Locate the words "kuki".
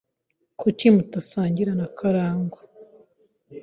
0.59-0.85